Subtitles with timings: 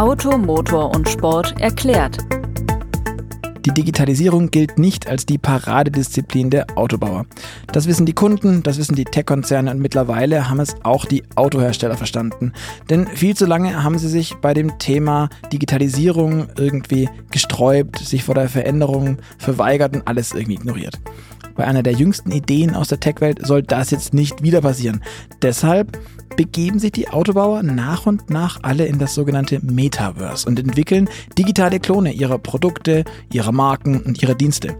[0.00, 2.16] Auto, Motor und Sport erklärt.
[3.66, 7.26] Die Digitalisierung gilt nicht als die Paradedisziplin der Autobauer.
[7.70, 11.98] Das wissen die Kunden, das wissen die Tech-Konzerne und mittlerweile haben es auch die Autohersteller
[11.98, 12.54] verstanden.
[12.88, 18.34] Denn viel zu lange haben sie sich bei dem Thema Digitalisierung irgendwie gesträubt, sich vor
[18.34, 20.98] der Veränderung verweigert und alles irgendwie ignoriert.
[21.56, 25.02] Bei einer der jüngsten Ideen aus der Tech-Welt soll das jetzt nicht wieder passieren.
[25.42, 25.98] Deshalb
[26.36, 31.80] begeben sich die Autobauer nach und nach alle in das sogenannte Metaverse und entwickeln digitale
[31.80, 34.76] Klone ihrer Produkte, ihrer Marken und ihrer Dienste.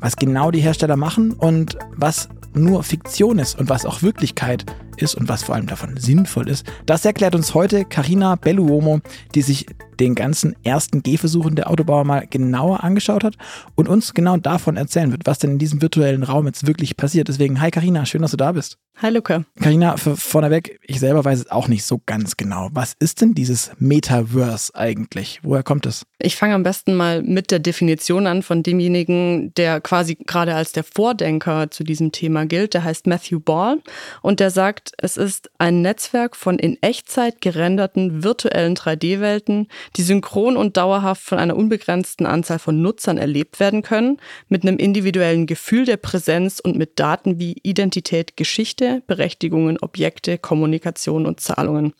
[0.00, 4.64] Was genau die Hersteller machen und was nur Fiktion ist und was auch Wirklichkeit
[4.96, 9.00] ist und was vor allem davon sinnvoll ist, das erklärt uns heute Carina Belluomo,
[9.34, 9.66] die sich
[10.00, 13.36] den ganzen ersten Gehversuchen der Autobauer mal genauer angeschaut hat
[13.74, 17.28] und uns genau davon erzählen wird, was denn in diesem virtuellen Raum jetzt wirklich passiert.
[17.28, 18.78] Deswegen, hi Carina, schön, dass du da bist.
[19.02, 19.44] Hi Luca.
[19.60, 22.68] Carina, vorneweg, ich selber weiß es auch nicht so ganz genau.
[22.72, 25.40] Was ist denn dieses Metaverse eigentlich?
[25.42, 26.06] Woher kommt es?
[26.18, 30.70] Ich fange am besten mal mit der Definition an von demjenigen, der quasi gerade als
[30.72, 32.74] der Vordenker zu diesem Thema gilt.
[32.74, 33.80] Der heißt Matthew Ball
[34.22, 40.56] und der sagt, es ist ein Netzwerk von in Echtzeit gerenderten virtuellen 3D-Welten, die synchron
[40.56, 44.18] und dauerhaft von einer unbegrenzten Anzahl von Nutzern erlebt werden können,
[44.48, 51.26] mit einem individuellen Gefühl der Präsenz und mit Daten wie Identität, Geschichte, Berechtigungen, Objekte, Kommunikation
[51.26, 51.94] und Zahlungen.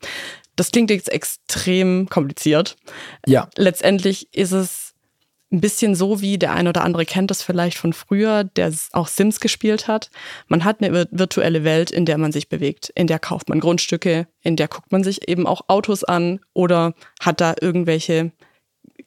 [0.56, 2.76] Das klingt jetzt extrem kompliziert.
[3.26, 3.48] Ja.
[3.56, 4.93] Letztendlich ist es
[5.54, 9.08] ein bisschen so wie der ein oder andere kennt das vielleicht von früher, der auch
[9.08, 10.10] Sims gespielt hat.
[10.48, 12.90] Man hat eine virtuelle Welt, in der man sich bewegt.
[12.94, 16.94] In der kauft man Grundstücke, in der guckt man sich eben auch Autos an oder
[17.20, 18.32] hat da irgendwelche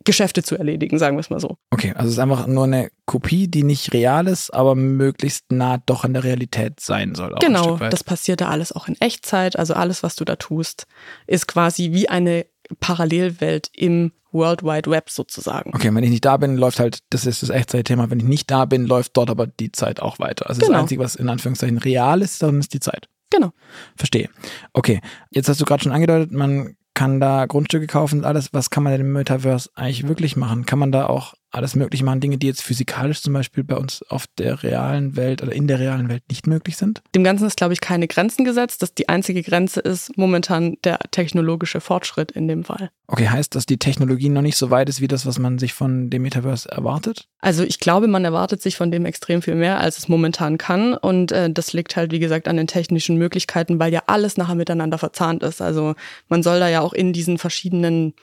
[0.03, 1.57] Geschäfte zu erledigen, sagen wir es mal so.
[1.69, 5.79] Okay, also es ist einfach nur eine Kopie, die nicht real ist, aber möglichst nah
[5.85, 7.35] doch in der Realität sein soll.
[7.41, 9.57] genau, das passiert da alles auch in Echtzeit.
[9.59, 10.87] Also alles, was du da tust,
[11.25, 12.45] ist quasi wie eine
[12.79, 15.71] Parallelwelt im World Wide Web sozusagen.
[15.73, 18.51] Okay, wenn ich nicht da bin, läuft halt, das ist das Echtzeitthema, wenn ich nicht
[18.51, 20.49] da bin, läuft dort aber die Zeit auch weiter.
[20.49, 20.73] Also genau.
[20.73, 23.09] das Einzige, was in Anführungszeichen real ist, dann ist die Zeit.
[23.29, 23.51] Genau.
[23.95, 24.29] Verstehe.
[24.73, 28.53] Okay, jetzt hast du gerade schon angedeutet, man kann da Grundstücke kaufen und alles.
[28.53, 30.65] Was kann man denn im Metaverse eigentlich wirklich machen?
[30.65, 34.03] Kann man da auch alles Mögliche machen, Dinge, die jetzt physikalisch zum Beispiel bei uns
[34.09, 37.01] auf der realen Welt oder in der realen Welt nicht möglich sind?
[37.15, 38.81] Dem Ganzen ist, glaube ich, keine Grenzen gesetzt.
[38.81, 42.89] dass die einzige Grenze ist momentan der technologische Fortschritt in dem Fall.
[43.07, 45.73] Okay, heißt, dass die Technologie noch nicht so weit ist wie das, was man sich
[45.73, 47.27] von dem Metaverse erwartet?
[47.39, 50.93] Also ich glaube, man erwartet sich von dem extrem viel mehr, als es momentan kann.
[50.93, 54.55] Und äh, das liegt halt, wie gesagt, an den technischen Möglichkeiten, weil ja alles nachher
[54.55, 55.61] miteinander verzahnt ist.
[55.61, 55.95] Also
[56.27, 58.13] man soll da ja auch in diesen verschiedenen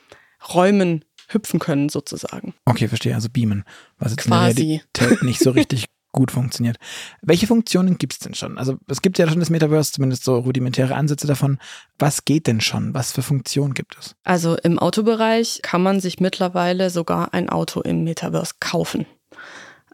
[0.53, 2.53] Räumen hüpfen können, sozusagen.
[2.65, 3.15] Okay, verstehe.
[3.15, 3.63] Also beamen,
[3.97, 4.49] was jetzt Quasi.
[4.49, 6.77] in der Realität nicht so richtig gut funktioniert.
[7.21, 8.57] Welche Funktionen gibt es denn schon?
[8.57, 11.59] Also es gibt ja schon das Metaverse, zumindest so rudimentäre Ansätze davon.
[11.99, 12.93] Was geht denn schon?
[12.93, 14.15] Was für Funktionen gibt es?
[14.23, 19.05] Also im Autobereich kann man sich mittlerweile sogar ein Auto im Metaverse kaufen.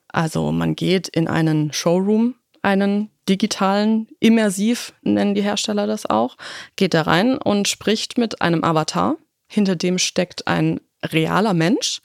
[0.10, 6.38] Also man geht in einen Showroom, einen digitalen, immersiv nennen die Hersteller das auch,
[6.76, 9.18] geht da rein und spricht mit einem Avatar.
[9.48, 12.02] Hinter dem steckt ein realer Mensch,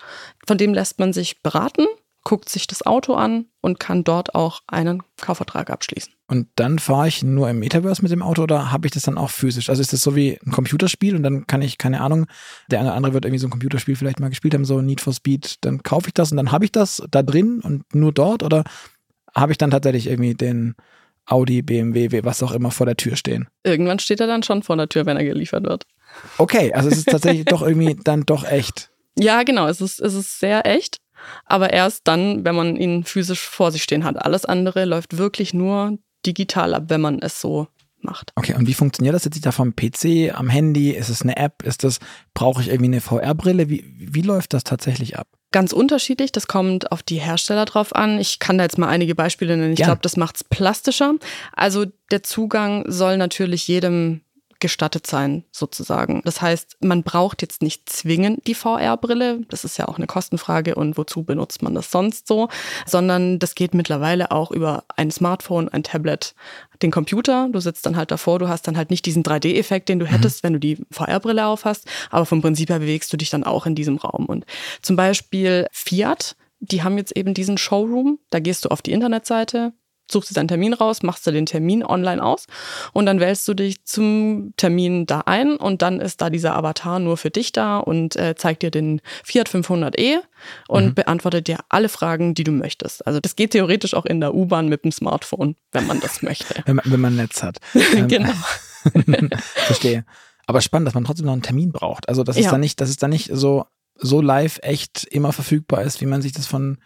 [0.46, 1.86] von dem lässt man sich beraten,
[2.24, 6.12] guckt sich das Auto an und kann dort auch einen Kaufvertrag abschließen.
[6.26, 9.16] Und dann fahre ich nur im Metaverse mit dem Auto oder habe ich das dann
[9.16, 9.70] auch physisch?
[9.70, 12.26] Also ist das so wie ein Computerspiel und dann kann ich, keine Ahnung,
[12.68, 15.00] der eine oder andere wird irgendwie so ein Computerspiel vielleicht mal gespielt haben, so Need
[15.00, 18.12] for Speed, dann kaufe ich das und dann habe ich das da drin und nur
[18.12, 18.64] dort oder
[19.32, 20.74] habe ich dann tatsächlich irgendwie den
[21.26, 23.48] Audi, BMW, was auch immer vor der Tür stehen?
[23.64, 25.84] Irgendwann steht er dann schon vor der Tür, wenn er geliefert wird.
[26.38, 28.90] Okay, also es ist tatsächlich doch irgendwie dann doch echt.
[29.18, 30.98] Ja, genau, es ist, es ist sehr echt.
[31.44, 34.16] Aber erst dann, wenn man ihn physisch vor sich stehen hat.
[34.16, 37.68] Alles andere läuft wirklich nur digital ab, wenn man es so
[38.06, 38.32] macht.
[38.36, 40.90] Okay, und wie funktioniert das jetzt da vom PC, am Handy?
[40.90, 41.62] Ist es eine App?
[41.62, 41.98] Ist das,
[42.34, 43.68] brauche ich irgendwie eine VR-Brille?
[43.68, 45.26] Wie, wie läuft das tatsächlich ab?
[45.52, 48.18] Ganz unterschiedlich, das kommt auf die Hersteller drauf an.
[48.18, 49.72] Ich kann da jetzt mal einige Beispiele nennen.
[49.72, 49.86] Ich ja.
[49.86, 51.14] glaube, das macht es plastischer.
[51.52, 54.20] Also der Zugang soll natürlich jedem
[54.60, 56.22] gestattet sein, sozusagen.
[56.24, 59.40] Das heißt, man braucht jetzt nicht zwingend die VR-Brille.
[59.48, 62.48] Das ist ja auch eine Kostenfrage und wozu benutzt man das sonst so?
[62.86, 66.34] Sondern das geht mittlerweile auch über ein Smartphone, ein Tablet,
[66.82, 67.48] den Computer.
[67.50, 70.10] Du sitzt dann halt davor, du hast dann halt nicht diesen 3D-Effekt, den du mhm.
[70.10, 71.86] hättest, wenn du die VR-Brille aufhast.
[72.10, 74.26] Aber vom Prinzip her bewegst du dich dann auch in diesem Raum.
[74.26, 74.44] Und
[74.82, 78.18] zum Beispiel Fiat, die haben jetzt eben diesen Showroom.
[78.30, 79.72] Da gehst du auf die Internetseite,
[80.10, 82.46] suchst du deinen Termin raus, machst du den Termin online aus
[82.92, 86.98] und dann wählst du dich zum Termin da ein und dann ist da dieser Avatar
[86.98, 90.18] nur für dich da und äh, zeigt dir den Fiat 500e
[90.68, 90.94] und mhm.
[90.94, 93.06] beantwortet dir alle Fragen, die du möchtest.
[93.06, 96.62] Also das geht theoretisch auch in der U-Bahn mit dem Smartphone, wenn man das möchte.
[96.66, 97.58] wenn, man, wenn man Netz hat.
[98.08, 98.32] genau.
[99.54, 100.04] Verstehe.
[100.46, 102.08] Aber spannend, dass man trotzdem noch einen Termin braucht.
[102.08, 102.50] Also das ist ja.
[102.52, 103.66] dann nicht, dass es dann nicht so,
[103.96, 106.78] so live echt immer verfügbar ist, wie man sich das von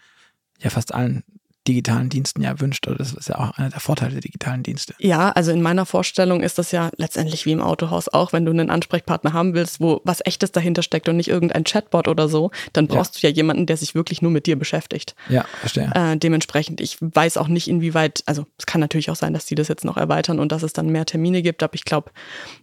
[0.59, 1.23] ja fast allen
[1.67, 2.87] digitalen Diensten ja wünscht.
[2.87, 4.95] Oder das ist ja auch einer der Vorteile der digitalen Dienste.
[4.99, 8.51] Ja, also in meiner Vorstellung ist das ja letztendlich wie im Autohaus auch, wenn du
[8.51, 12.51] einen Ansprechpartner haben willst, wo was echtes dahinter steckt und nicht irgendein Chatbot oder so,
[12.73, 13.21] dann brauchst ja.
[13.21, 15.15] du ja jemanden, der sich wirklich nur mit dir beschäftigt.
[15.29, 15.91] Ja, verstehe.
[15.93, 19.55] Äh, dementsprechend, ich weiß auch nicht, inwieweit, also es kann natürlich auch sein, dass die
[19.55, 22.11] das jetzt noch erweitern und dass es dann mehr Termine gibt, aber ich glaube,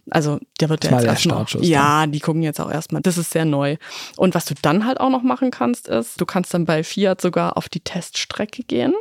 [0.09, 1.45] also der wird ja jetzt erstmal.
[1.61, 3.01] Ja, die gucken jetzt auch erstmal.
[3.01, 3.77] Das ist sehr neu.
[4.17, 7.21] Und was du dann halt auch noch machen kannst, ist, du kannst dann bei Fiat
[7.21, 8.93] sogar auf die Teststrecke gehen.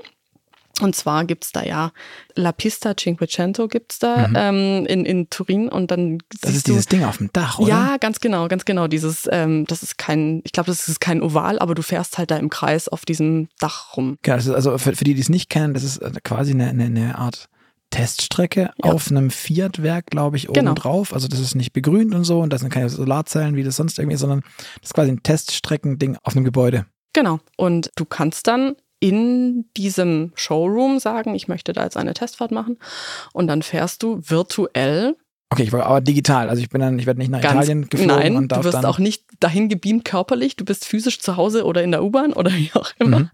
[0.81, 1.93] Und zwar gibt's da ja
[2.35, 4.35] La Pista Cinquecento gibt's da mhm.
[4.37, 7.69] ähm, in, in Turin und dann Das ist dieses Ding auf dem Dach, oder?
[7.69, 8.87] Ja, ganz genau, ganz genau.
[8.87, 12.31] Dieses, ähm, das ist kein, ich glaube, das ist kein Oval, aber du fährst halt
[12.31, 14.19] da im Kreis auf diesem Dach rum.
[14.23, 16.85] Genau, also für, für die, die es nicht kennen, das ist äh, quasi eine, eine,
[16.85, 17.49] eine Art
[17.91, 18.91] Teststrecke ja.
[18.91, 20.75] auf einem Fiat-Werk, glaube ich, oben genau.
[20.75, 21.15] drauf.
[21.15, 23.99] Also das ist nicht begrünt und so und das sind keine Solarzellen, wie das sonst
[23.99, 24.43] irgendwie ist, sondern
[24.81, 26.87] das ist quasi ein Teststreckending auf einem Gebäude.
[27.15, 27.41] Genau.
[27.57, 32.79] Und du kannst dann in diesem Showroom sagen, ich möchte da jetzt eine Testfahrt machen.
[33.33, 35.17] Und dann fährst du virtuell.
[35.51, 36.51] Okay, ich war aber digital.
[36.51, 38.17] Also ich bin dann, ich werde nicht nach Ganz, Italien geflogen.
[38.17, 40.57] Nein, und darf du wirst auch nicht dahin gebeamt körperlich.
[40.57, 43.21] Du bist physisch zu Hause oder in der U-Bahn oder wie auch immer.
[43.21, 43.31] Mhm.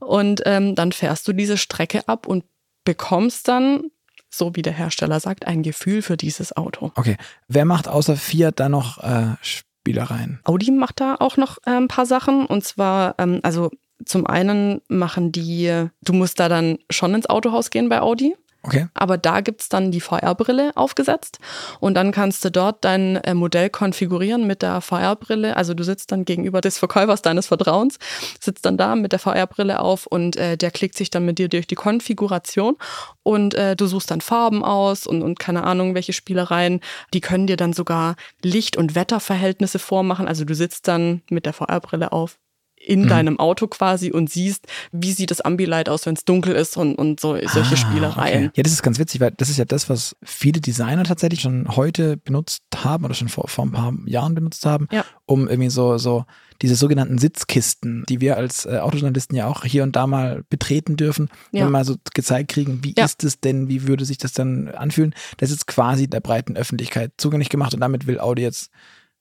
[0.00, 2.44] Und ähm, dann fährst du diese Strecke ab und
[2.84, 3.90] bekommst dann
[4.34, 6.90] so wie der Hersteller sagt, ein Gefühl für dieses Auto.
[6.94, 7.16] Okay.
[7.48, 10.40] Wer macht außer Fiat da noch äh, Spielereien?
[10.44, 12.46] Audi macht da auch noch äh, ein paar Sachen.
[12.46, 13.70] Und zwar, ähm, also
[14.04, 18.34] zum einen machen die, du musst da dann schon ins Autohaus gehen bei Audi.
[18.64, 18.86] Okay.
[18.94, 21.40] Aber da gibt's dann die VR-Brille aufgesetzt
[21.80, 25.56] und dann kannst du dort dein äh, Modell konfigurieren mit der VR-Brille.
[25.56, 27.98] Also du sitzt dann gegenüber des Verkäufers deines Vertrauens,
[28.40, 31.48] sitzt dann da mit der VR-Brille auf und äh, der klickt sich dann mit dir
[31.48, 32.76] durch die Konfiguration
[33.24, 36.80] und äh, du suchst dann Farben aus und, und keine Ahnung, welche Spielereien.
[37.14, 40.28] Die können dir dann sogar Licht- und Wetterverhältnisse vormachen.
[40.28, 42.38] Also du sitzt dann mit der VR-Brille auf
[42.84, 43.08] in mhm.
[43.08, 46.96] deinem Auto quasi und siehst, wie sieht das Ambilight aus, wenn es dunkel ist und,
[46.96, 48.46] und so solche ah, Spielereien.
[48.46, 48.52] Okay.
[48.56, 51.76] Ja, das ist ganz witzig, weil das ist ja das, was viele Designer tatsächlich schon
[51.76, 55.04] heute benutzt haben oder schon vor, vor ein paar Jahren benutzt haben, ja.
[55.26, 56.24] um irgendwie so, so
[56.60, 60.96] diese sogenannten Sitzkisten, die wir als äh, Autojournalisten ja auch hier und da mal betreten
[60.96, 61.60] dürfen, ja.
[61.60, 63.04] wenn wir mal so gezeigt kriegen, wie ja.
[63.04, 65.14] ist es denn, wie würde sich das dann anfühlen.
[65.38, 68.70] Das ist quasi der breiten Öffentlichkeit zugänglich gemacht und damit will Audi jetzt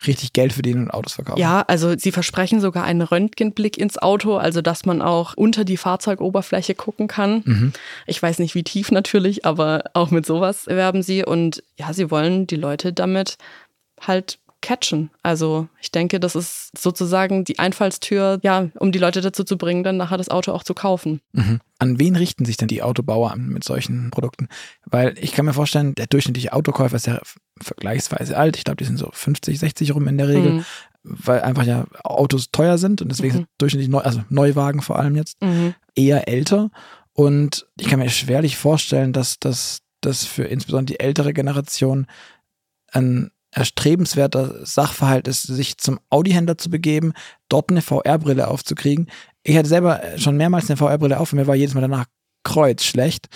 [0.07, 1.39] richtig Geld verdienen und Autos verkaufen.
[1.39, 5.77] Ja, also sie versprechen sogar einen Röntgenblick ins Auto, also dass man auch unter die
[5.77, 7.43] Fahrzeugoberfläche gucken kann.
[7.45, 7.73] Mhm.
[8.07, 11.23] Ich weiß nicht, wie tief natürlich, aber auch mit sowas werben sie.
[11.23, 13.37] Und ja, sie wollen die Leute damit
[13.99, 15.09] halt catchen.
[15.23, 19.83] Also ich denke, das ist sozusagen die Einfallstür, ja, um die Leute dazu zu bringen,
[19.83, 21.21] dann nachher das Auto auch zu kaufen.
[21.33, 21.59] Mhm.
[21.79, 24.47] An wen richten sich denn die Autobauer mit solchen Produkten?
[24.85, 27.19] Weil ich kann mir vorstellen, der durchschnittliche Autokäufer ist ja
[27.59, 28.55] vergleichsweise alt.
[28.57, 30.51] Ich glaube, die sind so 50, 60 rum in der Regel.
[30.53, 30.65] Mhm.
[31.03, 33.37] Weil einfach ja Autos teuer sind und deswegen mhm.
[33.37, 35.73] sind durchschnittlich neu, also Neuwagen vor allem jetzt mhm.
[35.95, 36.69] eher älter.
[37.13, 39.81] Und ich kann mir schwerlich vorstellen, dass das
[40.25, 42.05] für insbesondere die ältere Generation
[42.91, 47.13] ein erstrebenswerter Sachverhalt ist, sich zum Audi-Händler zu begeben,
[47.49, 49.07] dort eine VR-Brille aufzukriegen.
[49.43, 52.05] Ich hatte selber schon mehrmals eine VR-Brille auf und mir war jedes Mal danach
[52.43, 53.27] kreuzschlecht,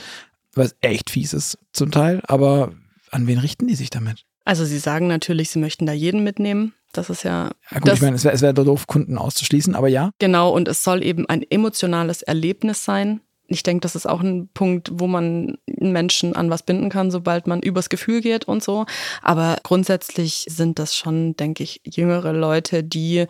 [0.53, 2.21] was echt fies ist zum Teil.
[2.27, 2.73] Aber
[3.11, 4.25] an wen richten die sich damit?
[4.45, 6.73] Also sie sagen natürlich, sie möchten da jeden mitnehmen.
[6.93, 7.51] Das ist ja.
[7.71, 10.11] Ja gut, ich meine, es wäre wär doof, Kunden auszuschließen, aber ja.
[10.19, 14.49] Genau, und es soll eben ein emotionales Erlebnis sein ich denke, das ist auch ein
[14.53, 18.85] Punkt, wo man Menschen an was binden kann, sobald man übers Gefühl geht und so.
[19.21, 23.25] Aber grundsätzlich sind das schon, denke ich, jüngere Leute, die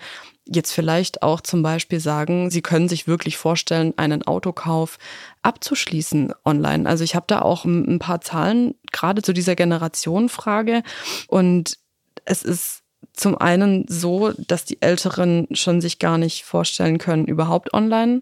[0.48, 4.98] jetzt vielleicht auch zum Beispiel sagen, sie können sich wirklich vorstellen, einen Autokauf
[5.42, 6.88] abzuschließen online.
[6.88, 10.84] Also ich habe da auch ein paar Zahlen gerade zu dieser Generationenfrage
[11.28, 11.78] und
[12.26, 17.74] es ist zum einen so, dass die Älteren schon sich gar nicht vorstellen können, überhaupt
[17.74, 18.22] online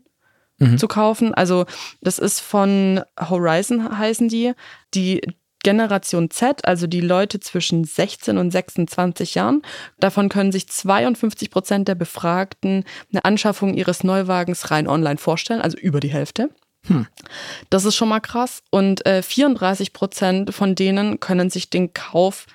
[0.60, 0.78] mhm.
[0.78, 1.34] zu kaufen.
[1.34, 1.66] Also
[2.02, 4.54] das ist von Horizon heißen die,
[4.94, 5.22] die
[5.64, 9.62] Generation Z, also die Leute zwischen 16 und 26 Jahren.
[10.00, 15.78] Davon können sich 52 Prozent der Befragten eine Anschaffung ihres Neuwagens rein online vorstellen, also
[15.78, 16.50] über die Hälfte.
[16.88, 17.08] Hm.
[17.70, 18.62] Das ist schon mal krass.
[18.70, 22.46] Und äh, 34 Prozent von denen können sich den Kauf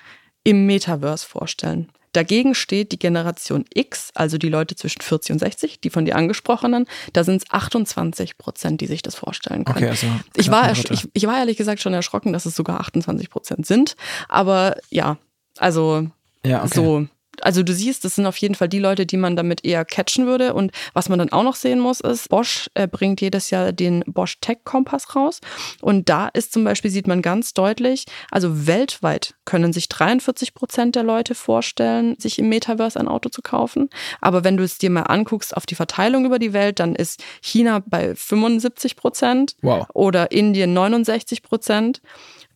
[0.43, 1.89] im Metaverse vorstellen.
[2.13, 6.15] Dagegen steht die Generation X, also die Leute zwischen 40 und 60, die von dir
[6.15, 6.85] angesprochenen.
[7.13, 9.77] Da sind es 28 Prozent, die sich das vorstellen können.
[9.77, 13.29] Okay, also ich, war, ich, ich war ehrlich gesagt schon erschrocken, dass es sogar 28
[13.29, 13.95] Prozent sind.
[14.27, 15.17] Aber ja,
[15.57, 16.07] also
[16.43, 16.73] ja, okay.
[16.73, 17.07] so
[17.43, 20.27] Also du siehst, das sind auf jeden Fall die Leute, die man damit eher catchen
[20.27, 20.53] würde.
[20.53, 24.03] Und was man dann auch noch sehen muss, ist, Bosch äh, bringt jedes Jahr den
[24.07, 25.39] Bosch Tech Kompass raus.
[25.81, 30.95] Und da ist zum Beispiel, sieht man ganz deutlich, also weltweit können sich 43 Prozent
[30.95, 33.89] der Leute vorstellen, sich im Metaverse ein Auto zu kaufen.
[34.21, 37.23] Aber wenn du es dir mal anguckst auf die Verteilung über die Welt, dann ist
[37.41, 39.87] China bei 75 Prozent wow.
[39.93, 42.01] oder Indien 69 Prozent.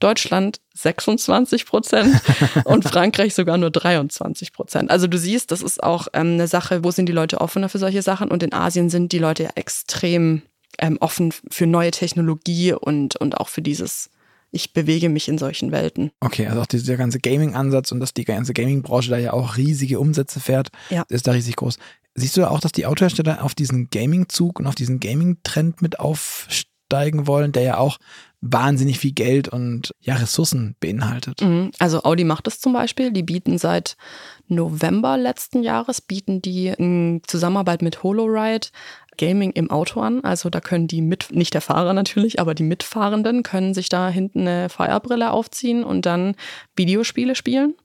[0.04, 2.22] Deutschland 26 Prozent
[2.66, 4.92] und Frankreich sogar nur 23 Prozent.
[4.92, 7.80] Also du siehst, das ist auch ähm, eine Sache, wo sind die Leute offener für
[7.80, 10.42] solche Sachen und in Asien sind die Leute extrem
[10.80, 14.10] ähm, offen für neue Technologie und, und auch für dieses
[14.56, 16.12] ich bewege mich in solchen Welten.
[16.20, 20.00] Okay, also auch dieser ganze Gaming-Ansatz und dass die ganze Gaming-Branche da ja auch riesige
[20.00, 21.04] Umsätze fährt, ja.
[21.10, 21.80] ist da riesig groß.
[22.14, 26.00] Siehst du auch, dass die Autohersteller auf diesen Gaming-Zug und auf diesen Gaming-Trend mit
[26.94, 27.98] aufsteigen wollen, der ja auch
[28.42, 31.42] wahnsinnig viel Geld und ja, Ressourcen beinhaltet.
[31.42, 31.72] Mhm.
[31.80, 33.12] Also Audi macht das zum Beispiel.
[33.12, 33.96] Die bieten seit
[34.48, 38.68] November letzten Jahres, bieten die in Zusammenarbeit mit HoloRide
[39.18, 40.24] Gaming im Auto an.
[40.24, 44.10] Also da können die mit, nicht der Fahrer natürlich, aber die Mitfahrenden können sich da
[44.10, 46.36] hinten eine VR-Brille aufziehen und dann
[46.76, 47.76] Videospiele spielen.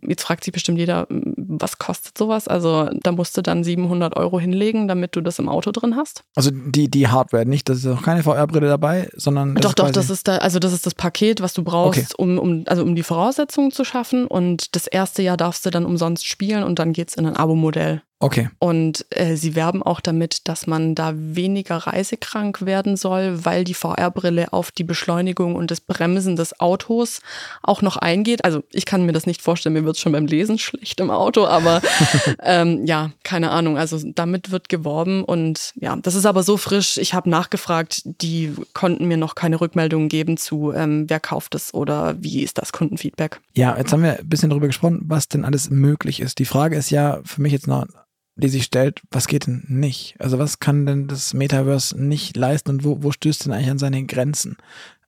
[0.00, 2.46] Jetzt fragt sich bestimmt jeder, was kostet sowas?
[2.46, 6.22] Also da musst du dann 700 Euro hinlegen, damit du das im Auto drin hast.
[6.36, 10.08] Also die, die Hardware, nicht, das ist noch keine VR-Brille dabei, sondern doch, doch, das
[10.08, 12.22] ist da, also das ist das Paket, was du brauchst, okay.
[12.22, 14.28] um, um, also um die Voraussetzungen zu schaffen.
[14.28, 17.34] Und das erste Jahr darfst du dann umsonst spielen und dann geht es in ein
[17.34, 18.02] Abo-Modell.
[18.20, 18.48] Okay.
[18.58, 23.74] Und äh, sie werben auch damit, dass man da weniger reisekrank werden soll, weil die
[23.74, 27.20] VR-Brille auf die Beschleunigung und das Bremsen des Autos
[27.62, 28.44] auch noch eingeht.
[28.44, 31.10] Also ich kann mir das nicht vorstellen, mir wird es schon beim Lesen schlecht im
[31.10, 31.80] Auto, aber
[32.42, 33.78] ähm, ja, keine Ahnung.
[33.78, 36.96] Also damit wird geworben und ja, das ist aber so frisch.
[36.96, 41.72] Ich habe nachgefragt, die konnten mir noch keine Rückmeldungen geben zu, ähm, wer kauft es
[41.72, 43.40] oder wie ist das Kundenfeedback.
[43.54, 46.40] Ja, jetzt haben wir ein bisschen darüber gesprochen, was denn alles möglich ist.
[46.40, 47.86] Die Frage ist ja für mich jetzt noch
[48.38, 50.14] die sich stellt, was geht denn nicht?
[50.18, 53.78] Also was kann denn das Metaverse nicht leisten und wo, wo stößt denn eigentlich an
[53.78, 54.56] seine Grenzen?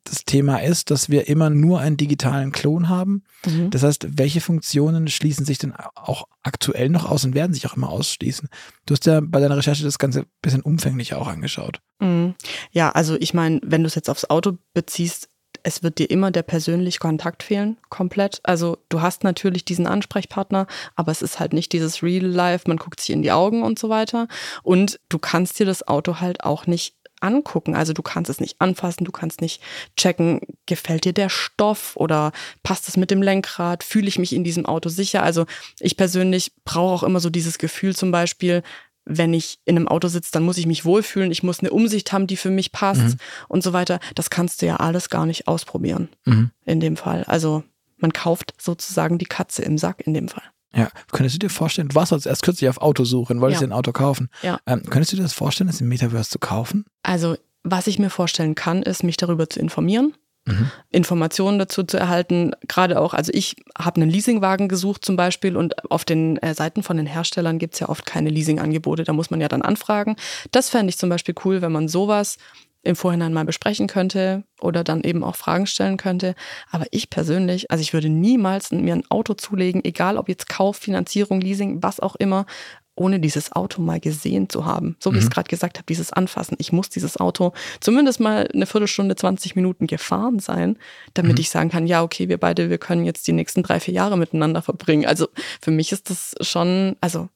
[0.04, 3.22] Das Thema ist, dass wir immer nur einen digitalen Klon haben.
[3.44, 3.70] Mhm.
[3.70, 7.76] Das heißt, welche Funktionen schließen sich denn auch aktuell noch aus und werden sich auch
[7.76, 8.48] immer ausschließen?
[8.86, 11.80] Du hast ja bei deiner Recherche das Ganze ein bisschen umfänglicher auch angeschaut.
[12.00, 12.34] Mhm.
[12.72, 15.28] Ja, also ich meine, wenn du es jetzt aufs Auto beziehst,
[15.62, 18.40] es wird dir immer der persönliche Kontakt fehlen, komplett.
[18.42, 22.76] Also du hast natürlich diesen Ansprechpartner, aber es ist halt nicht dieses Real Life, man
[22.76, 24.28] guckt sich in die Augen und so weiter.
[24.62, 27.74] Und du kannst dir das Auto halt auch nicht angucken.
[27.74, 29.62] Also du kannst es nicht anfassen, du kannst nicht
[29.96, 34.44] checken, gefällt dir der Stoff oder passt es mit dem Lenkrad, fühle ich mich in
[34.44, 35.22] diesem Auto sicher.
[35.22, 35.46] Also
[35.78, 38.62] ich persönlich brauche auch immer so dieses Gefühl zum Beispiel,
[39.10, 42.12] wenn ich in einem Auto sitze, dann muss ich mich wohlfühlen, ich muss eine Umsicht
[42.12, 43.16] haben, die für mich passt mhm.
[43.48, 43.98] und so weiter.
[44.14, 46.50] Das kannst du ja alles gar nicht ausprobieren mhm.
[46.64, 47.24] in dem Fall.
[47.24, 47.64] Also
[47.96, 50.44] man kauft sozusagen die Katze im Sack in dem Fall.
[50.72, 53.66] Ja, könntest du dir vorstellen, du warst jetzt erst kürzlich auf Autosuche wolltest ja.
[53.66, 54.28] dir ein Auto kaufen.
[54.42, 54.60] Ja.
[54.66, 56.84] Ähm, könntest du dir das vorstellen, das im Metaverse zu kaufen?
[57.02, 60.14] Also, was ich mir vorstellen kann, ist, mich darüber zu informieren
[60.50, 60.70] mhm.
[60.90, 62.52] Informationen dazu zu erhalten.
[62.68, 66.82] Gerade auch, also ich habe einen Leasingwagen gesucht zum Beispiel und auf den äh, Seiten
[66.82, 69.04] von den Herstellern gibt es ja oft keine Leasingangebote.
[69.04, 70.16] Da muss man ja dann anfragen.
[70.52, 72.38] Das fände ich zum Beispiel cool, wenn man sowas
[72.82, 76.34] im Vorhinein mal besprechen könnte oder dann eben auch Fragen stellen könnte.
[76.70, 80.78] Aber ich persönlich, also ich würde niemals mir ein Auto zulegen, egal ob jetzt Kauf,
[80.78, 82.46] Finanzierung, Leasing, was auch immer,
[83.00, 84.94] ohne dieses Auto mal gesehen zu haben.
[85.00, 85.18] So wie mhm.
[85.20, 86.56] ich es gerade gesagt habe, dieses Anfassen.
[86.60, 90.76] Ich muss dieses Auto zumindest mal eine Viertelstunde, 20 Minuten gefahren sein,
[91.14, 91.40] damit mhm.
[91.40, 94.18] ich sagen kann, ja, okay, wir beide, wir können jetzt die nächsten drei, vier Jahre
[94.18, 95.06] miteinander verbringen.
[95.06, 95.28] Also
[95.62, 97.30] für mich ist das schon, also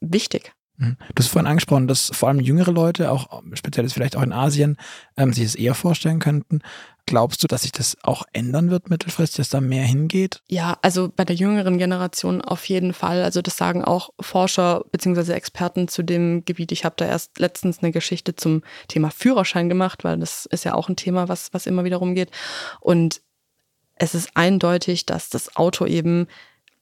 [0.00, 0.54] wichtig.
[0.78, 0.96] Mhm.
[1.14, 4.78] Du hast vorhin angesprochen, dass vor allem jüngere Leute, auch speziell vielleicht auch in Asien,
[5.18, 6.60] ähm, sich das eher vorstellen könnten.
[7.06, 10.40] Glaubst du, dass sich das auch ändern wird mittelfristig, dass da mehr hingeht?
[10.48, 13.22] Ja, also bei der jüngeren Generation auf jeden Fall.
[13.22, 15.32] Also das sagen auch Forscher bzw.
[15.32, 16.70] Experten zu dem Gebiet.
[16.70, 20.74] Ich habe da erst letztens eine Geschichte zum Thema Führerschein gemacht, weil das ist ja
[20.74, 22.30] auch ein Thema, was, was immer wieder rumgeht.
[22.80, 23.20] Und
[23.96, 26.28] es ist eindeutig, dass das Auto eben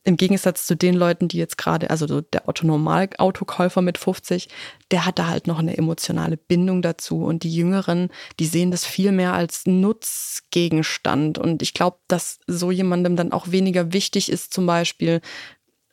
[0.02, 4.48] im Gegensatz zu den Leuten, die jetzt gerade, also so der Autonormal-Autokäufer mit 50,
[4.90, 7.24] der hat da halt noch eine emotionale Bindung dazu.
[7.24, 11.36] Und die Jüngeren, die sehen das viel mehr als Nutzgegenstand.
[11.36, 15.20] Und ich glaube, dass so jemandem dann auch weniger wichtig ist, zum Beispiel,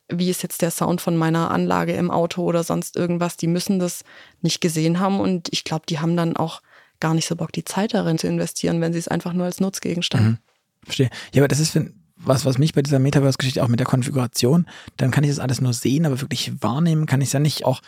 [0.08, 3.36] wie ist jetzt der Sound von meiner Anlage im Auto oder sonst irgendwas.
[3.36, 4.04] Die müssen das
[4.40, 5.20] nicht gesehen haben.
[5.20, 6.62] Und ich glaube, die haben dann auch
[6.98, 9.60] gar nicht so Bock, die Zeit darin zu investieren, wenn sie es einfach nur als
[9.60, 10.24] Nutzgegenstand.
[10.24, 10.38] Mhm.
[10.82, 11.10] Verstehe.
[11.34, 11.78] Ja, aber das ist,
[12.18, 15.60] was, was mich bei dieser Metaverse-Geschichte auch mit der Konfiguration, dann kann ich das alles
[15.60, 17.64] nur sehen, aber wirklich wahrnehmen kann ich es ja nicht.
[17.64, 17.80] Auch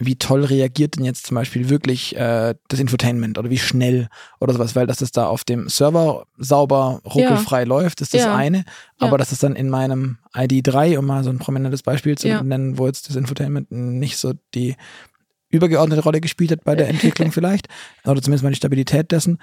[0.00, 4.08] wie toll reagiert denn jetzt zum Beispiel wirklich äh, das Infotainment oder wie schnell
[4.40, 7.66] oder sowas, weil dass es da auf dem Server sauber, ruckelfrei ja.
[7.66, 8.34] läuft, ist das ja.
[8.34, 8.64] eine,
[8.98, 9.16] aber ja.
[9.18, 12.86] dass es dann in meinem ID3, um mal so ein prominentes Beispiel zu nennen, wo
[12.86, 14.76] jetzt das Infotainment nicht so die
[15.50, 17.66] übergeordnete Rolle gespielt hat bei der Entwicklung vielleicht,
[18.04, 19.38] oder zumindest mal die Stabilität dessen,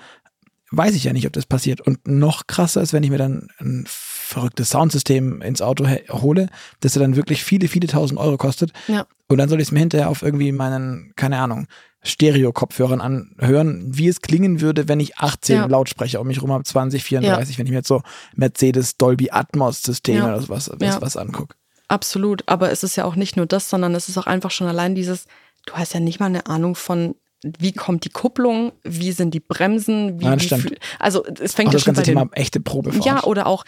[0.72, 1.82] weiß ich ja nicht, ob das passiert.
[1.82, 6.48] Und noch krasser ist, wenn ich mir dann ein verrücktes Soundsystem ins Auto hole,
[6.80, 8.72] das dann wirklich viele, viele tausend Euro kostet.
[8.88, 9.06] Ja.
[9.28, 11.68] Und dann soll ich es mir hinterher auf irgendwie meinen, keine Ahnung,
[12.04, 15.66] Stereo-Kopfhörern anhören, wie es klingen würde, wenn ich 18 ja.
[15.66, 17.60] Lautsprecher um mich rum habe, 20, 34, ja.
[17.60, 18.02] wenn ich mir jetzt so
[18.36, 20.28] Mercedes Dolby Atmos Systeme ja.
[20.28, 21.56] oder sowas was, was angucke.
[21.88, 24.68] Absolut, aber es ist ja auch nicht nur das, sondern es ist auch einfach schon
[24.68, 25.26] allein dieses,
[25.66, 27.16] du hast ja nicht mal eine Ahnung von
[27.60, 31.74] wie kommt die Kupplung, wie sind die Bremsen, wie, Nein, wie also es fängt auch
[31.74, 33.66] ja das schon ganze bei Thema echte Probe Ja, oder auch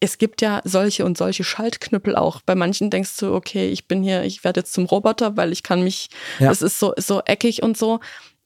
[0.00, 2.40] es gibt ja solche und solche Schaltknüppel auch.
[2.40, 5.62] Bei manchen denkst du, okay, ich bin hier, ich werde jetzt zum Roboter, weil ich
[5.62, 6.08] kann mich,
[6.38, 6.50] ja.
[6.50, 8.00] es ist so so eckig und so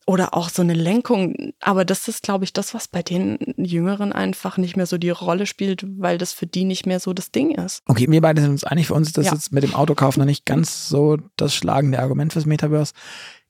[0.06, 1.52] oder auch so eine Lenkung.
[1.60, 5.10] Aber das ist, glaube ich, das, was bei den Jüngeren einfach nicht mehr so die
[5.10, 7.82] Rolle spielt, weil das für die nicht mehr so das Ding ist.
[7.86, 8.88] Okay, wir beide sind uns einig.
[8.88, 9.32] Für uns ist das ja.
[9.32, 12.92] jetzt mit dem Autokauf noch nicht ganz so das schlagende Argument fürs Metaverse.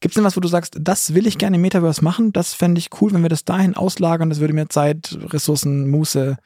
[0.04, 2.30] Gibt es denn was, wo du sagst, das will ich gerne im Metaverse machen?
[2.30, 4.28] Das fände ich cool, wenn wir das dahin auslagern.
[4.28, 6.37] Das würde mir Zeit, Ressourcen, Muße,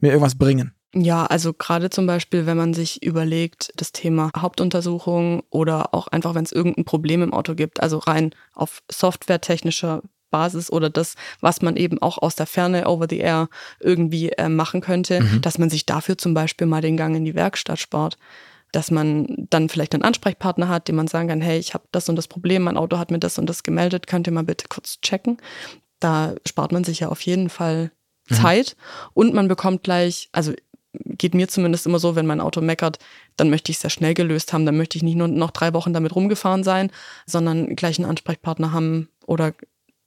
[0.00, 0.74] mir irgendwas bringen.
[0.96, 6.34] Ja, also gerade zum Beispiel, wenn man sich überlegt, das Thema Hauptuntersuchung oder auch einfach,
[6.34, 10.02] wenn es irgendein Problem im Auto gibt, also rein auf softwaretechnischer
[10.32, 14.48] Basis oder das, was man eben auch aus der Ferne over the air irgendwie äh,
[14.48, 15.40] machen könnte, mhm.
[15.40, 18.18] dass man sich dafür zum Beispiel mal den Gang in die Werkstatt spart.
[18.74, 22.08] Dass man dann vielleicht einen Ansprechpartner hat, dem man sagen kann, hey, ich habe das
[22.08, 24.66] und das Problem, mein Auto hat mir das und das gemeldet, könnt ihr mal bitte
[24.68, 25.38] kurz checken.
[26.00, 27.92] Da spart man sich ja auf jeden Fall
[28.28, 28.34] mhm.
[28.34, 29.10] Zeit mhm.
[29.14, 30.52] und man bekommt gleich, also
[31.04, 32.98] geht mir zumindest immer so, wenn mein Auto meckert,
[33.36, 34.66] dann möchte ich es sehr schnell gelöst haben.
[34.66, 36.90] Dann möchte ich nicht nur noch drei Wochen damit rumgefahren sein,
[37.26, 39.54] sondern gleich einen Ansprechpartner haben oder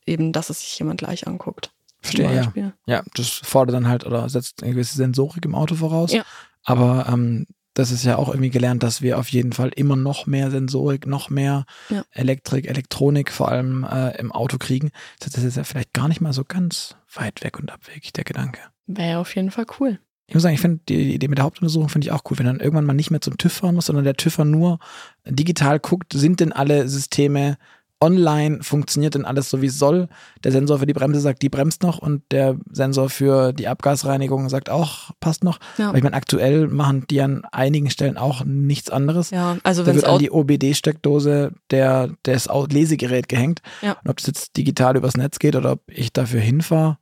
[0.05, 1.71] eben, dass es sich jemand gleich anguckt.
[2.01, 2.73] Verstehe, ja.
[2.85, 6.13] Ja, das fordert dann halt oder setzt eine gewisse Sensorik im Auto voraus.
[6.13, 6.23] Ja.
[6.63, 10.25] Aber ähm, das ist ja auch irgendwie gelernt, dass wir auf jeden Fall immer noch
[10.25, 12.03] mehr Sensorik, noch mehr ja.
[12.09, 14.89] Elektrik, Elektronik vor allem äh, im Auto kriegen.
[15.19, 18.61] Das ist ja vielleicht gar nicht mal so ganz weit weg und abwegig, der Gedanke.
[18.87, 19.99] Wäre auf jeden Fall cool.
[20.25, 22.47] Ich muss sagen, ich finde die Idee mit der Hauptuntersuchung finde ich auch cool, wenn
[22.47, 24.79] dann irgendwann mal nicht mehr zum TÜV fahren muss, sondern der TÜV nur
[25.25, 27.57] digital guckt, sind denn alle Systeme
[27.99, 30.07] online, funktioniert denn alles so wie es soll?
[30.43, 34.49] Der Sensor für die Bremse sagt, die bremst noch und der Sensor für die Abgasreinigung
[34.49, 35.59] sagt auch, passt noch.
[35.77, 35.89] Ja.
[35.89, 39.31] Aber ich meine, aktuell machen die an einigen Stellen auch nichts anderes.
[39.31, 43.61] Ja, also da wird an die OBD-Steckdose der, das Lesegerät gehängt.
[43.81, 43.97] Ja.
[44.03, 46.97] Und ob es jetzt digital übers Netz geht oder ob ich dafür hinfahre,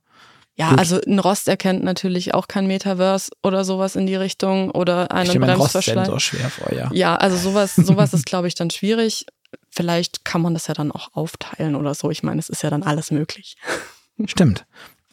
[0.58, 0.78] ja, Gut.
[0.78, 5.30] also ein Rost erkennt natürlich auch kein Metaverse oder sowas in die Richtung oder einen
[5.30, 6.08] ich Bremsverschleiß.
[6.08, 6.88] so schwer vor, ja.
[6.94, 9.26] Ja, also sowas, sowas ist, glaube ich, dann schwierig.
[9.76, 12.10] Vielleicht kann man das ja dann auch aufteilen oder so.
[12.10, 13.56] Ich meine, es ist ja dann alles möglich.
[14.24, 14.64] Stimmt.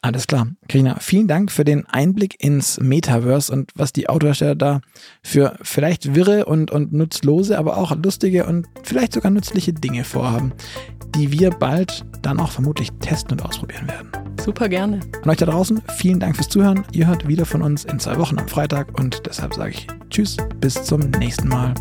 [0.02, 0.48] Alles klar.
[0.68, 4.82] Karina, vielen Dank für den Einblick ins Metaverse und was die Autohersteller da
[5.22, 10.54] für vielleicht wirre und, und nutzlose, aber auch lustige und vielleicht sogar nützliche Dinge vorhaben,
[11.16, 14.12] die wir bald dann auch vermutlich testen und ausprobieren werden.
[14.42, 15.00] Super gerne.
[15.24, 16.86] Und euch da draußen, vielen Dank fürs Zuhören.
[16.92, 20.36] Ihr hört wieder von uns in zwei Wochen am Freitag und deshalb sage ich Tschüss,
[20.60, 21.74] bis zum nächsten Mal.